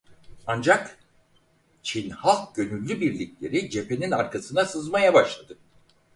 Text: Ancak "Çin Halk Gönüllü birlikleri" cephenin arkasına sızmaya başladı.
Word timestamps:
Ancak 0.47 0.97
"Çin 1.83 2.09
Halk 2.09 2.55
Gönüllü 2.55 3.01
birlikleri" 3.01 3.69
cephenin 3.69 4.11
arkasına 4.11 4.65
sızmaya 4.65 5.13
başladı. 5.13 5.57